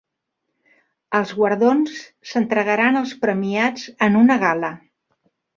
Els 1.19 1.33
guardons 1.41 1.99
s'entregaran 2.31 2.99
als 3.03 3.15
premiats 3.27 3.87
en 4.09 4.21
una 4.25 4.43
gala 4.49 4.77